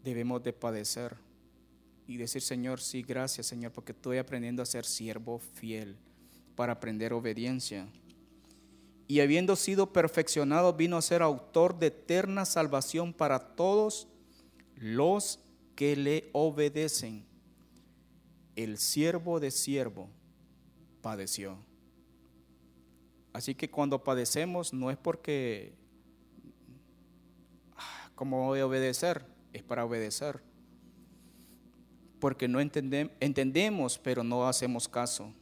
[0.04, 1.16] debemos de padecer
[2.06, 5.96] y decir, Señor, sí, gracias, Señor, porque estoy aprendiendo a ser siervo fiel
[6.54, 7.88] para aprender obediencia.
[9.08, 14.06] Y habiendo sido perfeccionado, vino a ser autor de eterna salvación para todos
[14.76, 15.40] los
[15.74, 17.26] que le obedecen.
[18.54, 20.08] El siervo de siervo
[21.06, 21.56] padeció.
[23.32, 25.72] Así que cuando padecemos no es porque,
[27.76, 29.24] ah, como voy a obedecer?
[29.52, 30.42] Es para obedecer.
[32.18, 35.32] Porque no entendemos, pero no hacemos caso.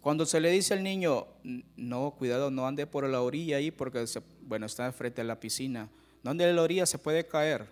[0.00, 1.28] Cuando se le dice al niño,
[1.76, 4.04] no, cuidado, no ande por la orilla ahí porque,
[4.42, 5.88] bueno, está frente a la piscina.
[6.24, 7.68] No ande en la orilla, se puede caer.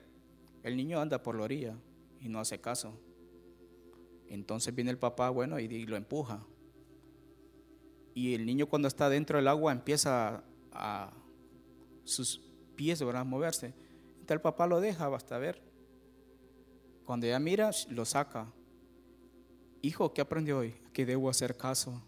[0.62, 1.74] El niño anda por la orilla
[2.22, 2.98] y no hace caso.
[4.28, 6.46] Entonces viene el papá, bueno, y, lo empuja.
[8.14, 11.12] Y el niño cuando está dentro del agua empieza a,
[12.04, 12.40] sus
[12.76, 13.66] pies van a moverse.
[13.66, 15.60] Entonces el papá lo deja, basta ver.
[17.04, 18.50] Cuando ya mira, lo saca.
[19.82, 20.74] Hijo, ¿qué aprendió hoy?
[20.92, 22.00] Que debo hacer caso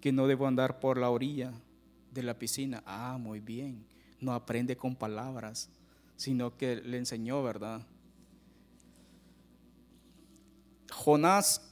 [0.00, 1.52] que no debo andar por la orilla
[2.10, 2.82] de la piscina.
[2.86, 3.86] Ah, muy bien.
[4.18, 5.70] No aprende con palabras,
[6.16, 7.86] sino que le enseñó, ¿verdad?
[11.02, 11.62] Jonás,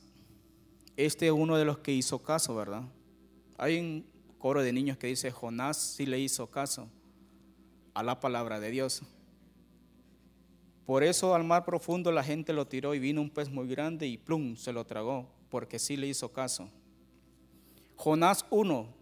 [0.97, 2.85] este es uno de los que hizo caso, ¿verdad?
[3.59, 4.07] Hay un
[4.39, 6.89] coro de niños que dice, Jonás sí le hizo caso
[7.93, 9.03] a la palabra de Dios.
[10.87, 14.07] Por eso al mar profundo la gente lo tiró y vino un pez muy grande
[14.07, 16.71] y plum, se lo tragó, porque sí le hizo caso.
[17.97, 18.98] Jonás 1.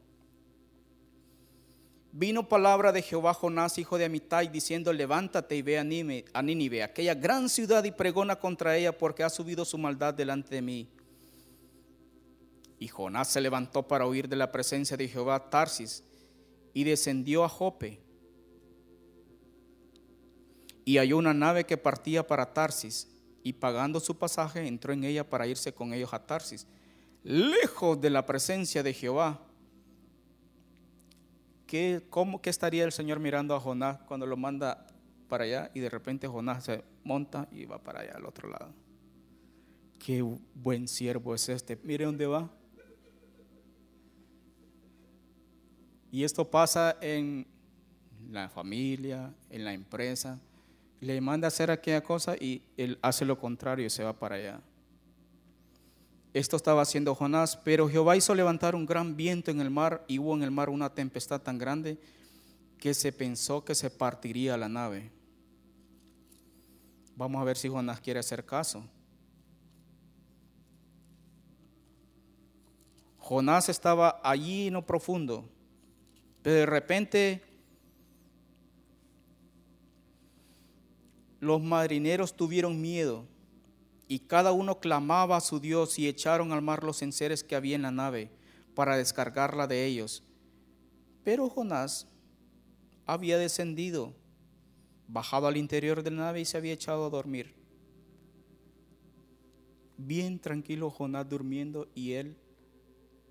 [2.19, 7.15] Vino palabra de Jehová Jonás, hijo de Amitai, diciendo, levántate y ve a Nínive, aquella
[7.15, 10.89] gran ciudad, y pregona contra ella, porque ha subido su maldad delante de mí.
[12.79, 16.05] Y Jonás se levantó para huir de la presencia de Jehová a Tarsis
[16.73, 18.01] y descendió a Jope.
[20.87, 23.09] Y halló una nave que partía para Tarsis
[23.43, 26.67] y pagando su pasaje entró en ella para irse con ellos a Tarsis,
[27.23, 29.46] lejos de la presencia de Jehová.
[31.67, 34.87] ¿Qué, cómo, ¿Qué estaría el Señor mirando a Jonás cuando lo manda
[35.29, 38.73] para allá y de repente Jonás se monta y va para allá al otro lado?
[39.99, 40.23] Qué
[40.55, 41.79] buen siervo es este.
[41.83, 42.51] Mire dónde va.
[46.13, 47.47] Y esto pasa en
[48.31, 50.39] la familia, en la empresa.
[51.01, 54.37] Le manda a hacer aquella cosa y él hace lo contrario y se va para
[54.37, 54.61] allá.
[56.37, 60.19] Esto estaba haciendo Jonás, pero Jehová hizo levantar un gran viento en el mar y
[60.19, 61.99] hubo en el mar una tempestad tan grande
[62.79, 65.11] que se pensó que se partiría la nave.
[67.17, 68.85] Vamos a ver si Jonás quiere hacer caso.
[73.17, 75.49] Jonás estaba allí en lo profundo,
[76.43, 77.43] pero de repente
[81.41, 83.25] los marineros tuvieron miedo
[84.09, 87.77] y cada uno clamaba a su Dios y echaron al mar los enseres que había
[87.77, 88.31] en la nave
[88.75, 90.23] para descargarla de ellos.
[91.25, 92.07] Pero Jonás
[93.05, 94.15] había descendido,
[95.09, 97.55] bajado al interior de la nave y se había echado a dormir.
[99.97, 102.37] Bien tranquilo Jonás durmiendo y él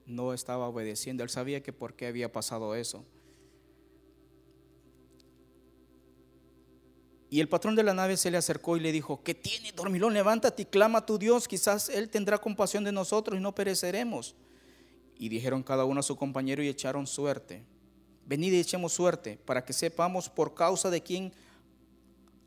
[0.05, 1.23] no estaba obedeciendo.
[1.23, 3.05] Él sabía que por qué había pasado eso.
[7.35, 10.13] Y el patrón de la nave se le acercó y le dijo, ¿qué tiene, dormilón?
[10.13, 14.35] Levántate y clama a tu Dios, quizás Él tendrá compasión de nosotros y no pereceremos.
[15.19, 17.65] Y dijeron cada uno a su compañero y echaron suerte.
[18.25, 21.33] Venid y echemos suerte para que sepamos por causa de quién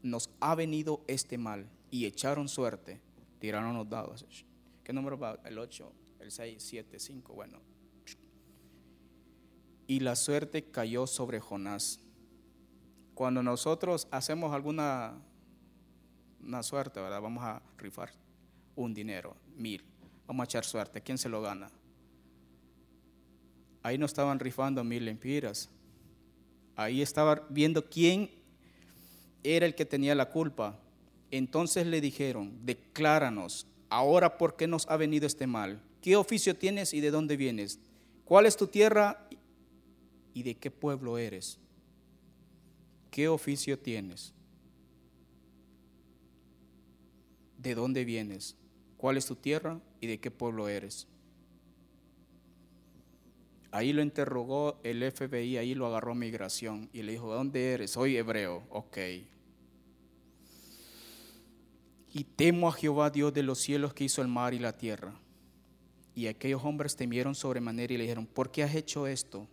[0.02, 1.68] nos ha venido este mal.
[1.90, 2.98] Y echaron suerte.
[3.40, 4.24] Tiraron los dados.
[4.84, 5.38] ¿Qué número va?
[5.44, 7.34] El 8, el 6, 7, 5.
[7.34, 7.60] Bueno.
[9.86, 12.00] Y la suerte cayó sobre Jonás
[13.18, 15.12] cuando nosotros hacemos alguna
[16.40, 17.20] una suerte, ¿verdad?
[17.20, 18.12] Vamos a rifar
[18.76, 19.82] un dinero, mil.
[20.28, 21.00] Vamos a echar suerte.
[21.00, 21.68] ¿Quién se lo gana?
[23.82, 25.68] Ahí no estaban rifando mil lempiras.
[26.76, 28.30] Ahí estaba viendo quién
[29.42, 30.78] era el que tenía la culpa.
[31.32, 35.82] Entonces le dijeron, decláranos, ahora por qué nos ha venido este mal.
[36.02, 37.80] ¿Qué oficio tienes y de dónde vienes?
[38.24, 39.28] ¿Cuál es tu tierra
[40.34, 41.58] y de qué pueblo eres?
[43.10, 44.34] ¿Qué oficio tienes?
[47.56, 48.56] ¿De dónde vienes?
[48.96, 51.06] ¿Cuál es tu tierra y de qué pueblo eres?
[53.70, 57.90] Ahí lo interrogó el FBI, ahí lo agarró migración y le dijo, ¿dónde eres?
[57.92, 58.98] Soy hebreo, ok.
[62.12, 65.14] Y temo a Jehová Dios de los cielos que hizo el mar y la tierra.
[66.14, 69.46] Y aquellos hombres temieron sobremanera y le dijeron, ¿por qué has hecho esto?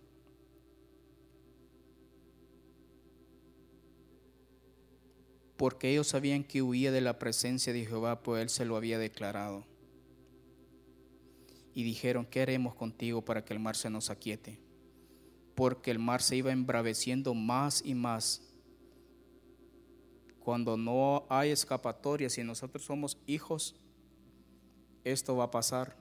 [5.58, 9.00] Porque ellos sabían que huía de la presencia de Jehová, pues él se lo había
[9.00, 9.66] declarado.
[11.74, 14.60] Y dijeron, ¿qué haremos contigo para que el mar se nos aquiete?
[15.56, 18.42] Porque el mar se iba embraveciendo más y más.
[20.40, 23.76] Cuando no hay escapatoria, si nosotros somos hijos,
[25.04, 25.96] esto va a pasar.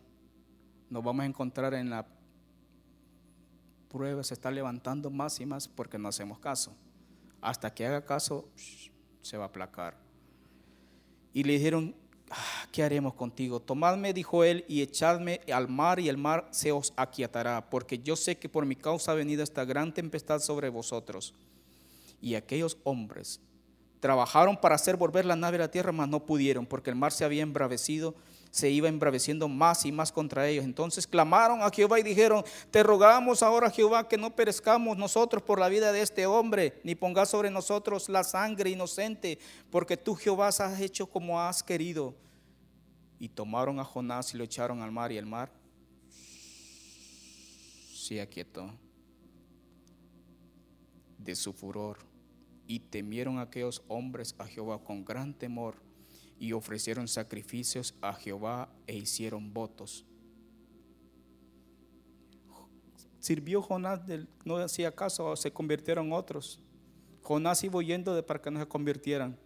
[0.91, 2.07] Nos vamos a encontrar en la
[3.89, 6.77] prueba, se está levantando más y más porque no hacemos caso.
[7.41, 8.49] Hasta que haga caso,
[9.25, 9.97] se va a aplacar.
[11.33, 11.95] Y le dijeron,
[12.31, 13.59] ah, ¿qué haremos contigo?
[13.59, 18.17] Tomadme, dijo él, y echadme al mar, y el mar se os aquietará, porque yo
[18.17, 21.35] sé que por mi causa ha venido esta gran tempestad sobre vosotros.
[22.21, 23.41] Y aquellos hombres
[23.99, 27.11] trabajaron para hacer volver la nave a la tierra, mas no pudieron, porque el mar
[27.11, 28.15] se había embravecido
[28.55, 30.65] se iba embraveciendo más y más contra ellos.
[30.65, 35.59] Entonces clamaron a Jehová y dijeron, te rogamos ahora Jehová que no perezcamos nosotros por
[35.59, 39.41] la vida de este hombre, ni pongas sobre nosotros la sangre inocente,
[39.73, 42.15] porque tú Jehová has hecho como has querido.
[43.19, 45.51] Y tomaron a Jonás y lo echaron al mar y el mar
[47.93, 48.71] se aquietó
[51.19, 51.99] de su furor.
[52.69, 55.75] Y temieron aquellos hombres a Jehová con gran temor
[56.39, 60.05] y ofrecieron sacrificios a Jehová e hicieron votos.
[63.19, 64.01] Sirvió Jonás,
[64.45, 66.61] no hacía caso, se convirtieron otros.
[67.23, 69.39] Jonás iba huyendo de para que no se convirtieran.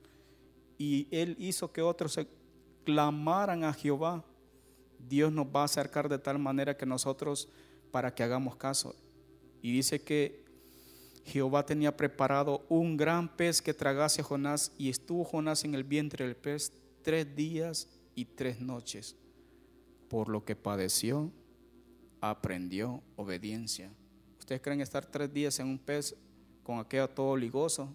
[0.76, 2.28] Y él hizo que otros se
[2.84, 4.24] clamaran a Jehová.
[4.98, 7.48] Dios nos va a acercar de tal manera que nosotros,
[7.92, 8.96] para que hagamos caso.
[9.62, 10.44] Y dice que
[11.28, 15.84] Jehová tenía preparado un gran pez que tragase a Jonás y estuvo Jonás en el
[15.84, 16.72] vientre del pez
[17.02, 19.14] tres días y tres noches,
[20.08, 21.30] por lo que padeció
[22.20, 23.92] aprendió obediencia.
[24.38, 26.16] ¿Ustedes creen estar tres días en un pez
[26.62, 27.94] con aquello todo ligoso?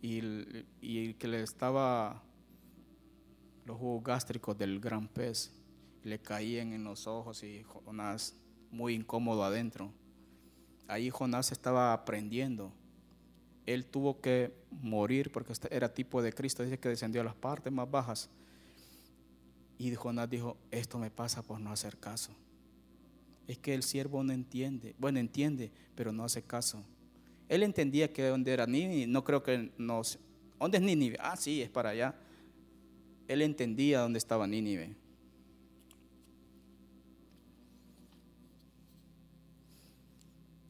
[0.00, 0.20] Y,
[0.80, 2.22] y que le estaba
[3.66, 5.52] los jugos gástricos del gran pez
[6.04, 8.36] le caían en los ojos y Jonás
[8.70, 9.92] muy incómodo adentro.
[10.88, 12.72] Ahí Jonás estaba aprendiendo.
[13.66, 17.34] Él tuvo que morir porque este era tipo de Cristo, dice que descendió a las
[17.34, 18.28] partes más bajas.
[19.78, 22.32] Y Jonás dijo, esto me pasa por no hacer caso.
[23.46, 26.82] Es que el siervo no entiende, bueno, entiende, pero no hace caso.
[27.48, 30.18] Él entendía que donde era Nínive, no creo que nos...
[30.58, 31.18] ¿Dónde es Nínive?
[31.20, 32.14] Ah, sí, es para allá.
[33.28, 34.94] Él entendía dónde estaba Nínive.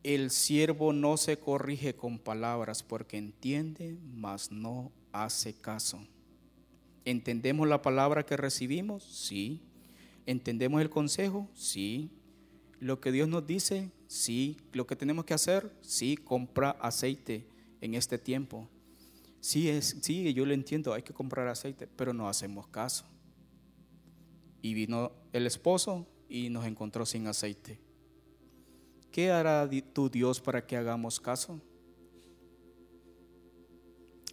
[0.05, 6.07] El siervo no se corrige con palabras porque entiende, mas no hace caso.
[7.05, 9.03] ¿Entendemos la palabra que recibimos?
[9.03, 9.63] Sí.
[10.27, 11.49] ¿Entendemos el consejo?
[11.55, 12.11] Sí.
[12.81, 13.91] ¿Lo que Dios nos dice?
[14.07, 14.59] Sí.
[14.73, 15.73] ¿Lo que tenemos que hacer?
[15.81, 16.17] Sí.
[16.17, 17.49] Compra aceite
[17.81, 18.69] en este tiempo.
[19.41, 23.05] Sí, sí, yo lo entiendo, hay que comprar aceite, pero no hacemos caso.
[24.63, 27.79] Y vino el esposo y nos encontró sin aceite.
[29.15, 31.61] ¿Qué hará tu Dios para que hagamos caso?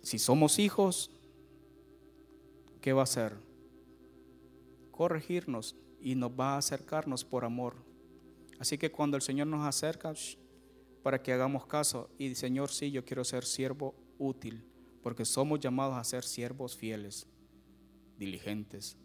[0.02, 1.12] Si somos hijos,
[2.82, 3.38] ¿qué va a hacer?
[4.90, 7.76] Corregirnos y nos va a acercarnos por amor.
[8.58, 10.16] Así que cuando el Señor nos acerca,
[11.04, 14.66] para que hagamos caso, y Señor, sí, yo quiero ser siervo útil,
[15.04, 17.28] porque somos llamados a ser siervos fieles,
[18.18, 18.98] diligentes.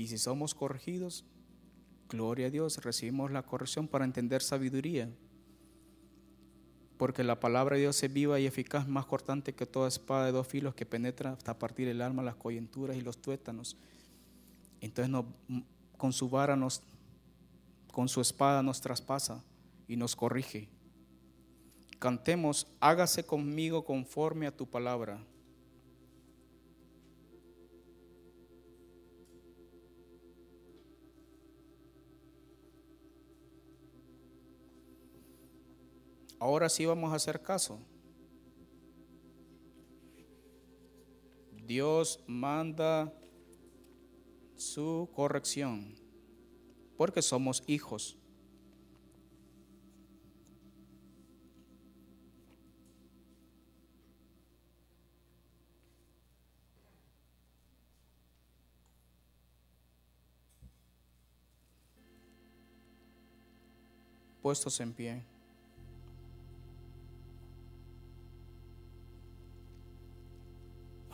[0.00, 1.26] Y si somos corregidos,
[2.08, 5.10] gloria a Dios, recibimos la corrección para entender sabiduría.
[6.96, 10.32] Porque la palabra de Dios es viva y eficaz, más cortante que toda espada de
[10.32, 13.76] dos filos que penetra hasta partir el alma, las coyunturas y los tuétanos.
[14.80, 15.14] Entonces
[15.98, 16.58] con su vara
[17.92, 19.44] con su espada nos traspasa
[19.86, 20.70] y nos corrige.
[21.98, 25.22] Cantemos, hágase conmigo conforme a tu palabra.
[36.40, 37.78] Ahora sí vamos a hacer caso.
[41.66, 43.12] Dios manda
[44.56, 45.94] su corrección
[46.96, 48.16] porque somos hijos.
[64.40, 65.39] Puestos en pie.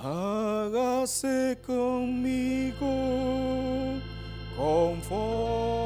[0.07, 2.86] Hágase conmigo
[4.57, 5.86] conforme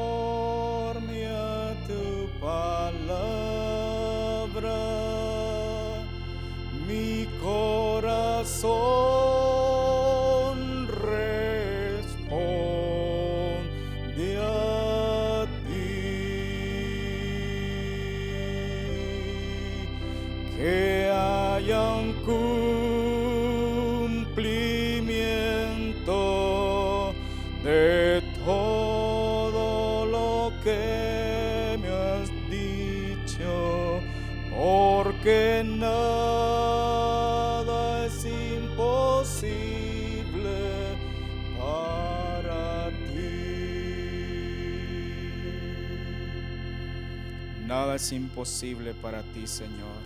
[48.11, 50.01] imposible para ti, Señor.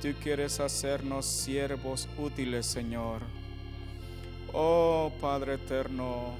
[0.00, 3.22] Tú quieres hacernos siervos útiles, Señor.
[4.52, 6.34] Oh Padre eterno,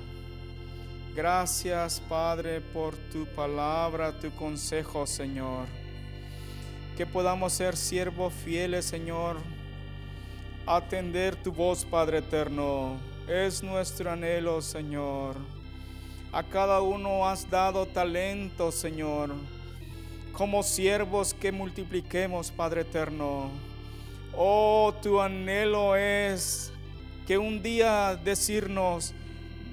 [1.16, 5.66] gracias Padre por tu palabra, tu consejo, Señor
[6.96, 9.36] que podamos ser siervos fieles, Señor.
[10.66, 12.96] Atender tu voz, Padre eterno,
[13.28, 15.36] es nuestro anhelo, Señor.
[16.32, 19.30] A cada uno has dado talento, Señor.
[20.34, 23.50] Como siervos que multipliquemos, Padre eterno.
[24.36, 26.72] Oh, tu anhelo es
[27.24, 29.14] que un día decirnos,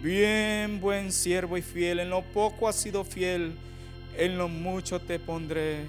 [0.04, 3.56] bien buen siervo y fiel, en lo poco has sido fiel,
[4.16, 5.86] en lo mucho te pondré.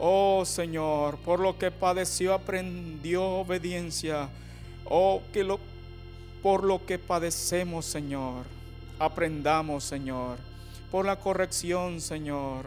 [0.00, 4.28] Oh Señor, por lo que padeció aprendió obediencia.
[4.84, 5.60] Oh, que lo,
[6.42, 8.46] por lo que padecemos, Señor,
[8.98, 10.38] aprendamos, Señor,
[10.90, 12.66] por la corrección, Señor.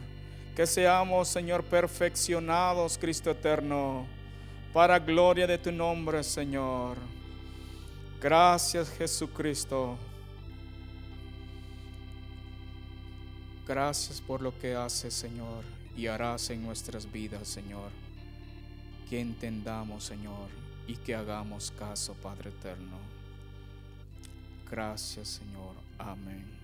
[0.56, 4.06] Que seamos, Señor, perfeccionados, Cristo eterno,
[4.74, 6.98] para gloria de tu nombre, Señor.
[8.22, 9.98] Gracias Jesucristo.
[13.66, 15.64] Gracias por lo que haces, Señor,
[15.96, 17.92] y harás en nuestras vidas, Señor.
[19.10, 20.50] Que entendamos, Señor,
[20.88, 22.98] y que hagamos caso, Padre eterno.
[24.70, 25.76] Gracias, Señor.
[26.00, 26.59] Amén.